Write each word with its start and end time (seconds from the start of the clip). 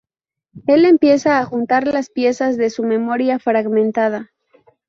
Él 0.65 0.85
empieza 0.85 1.37
a 1.37 1.45
juntar 1.45 1.85
las 1.85 2.09
piezas 2.09 2.57
de 2.57 2.71
su 2.71 2.83
memoria 2.83 3.37
fragmentada. 3.37 4.31